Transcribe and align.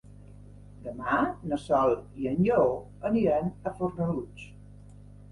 Demà 0.85 1.17
na 1.51 1.59
Sol 1.63 1.91
i 2.23 2.29
en 2.31 2.39
Lleó 2.47 2.63
aniran 3.09 3.51
a 3.51 3.75
Fornalutx. 3.75 4.47